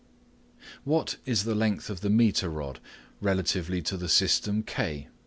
What 0.83 1.17
is 1.27 1.43
the 1.43 1.53
length 1.53 1.87
of 1.91 2.01
the 2.01 2.09
metre 2.09 2.49
rod 2.49 2.79
relatively 3.21 3.83
to 3.83 3.97
the 3.97 4.09
system 4.09 4.63
K? 4.63 5.09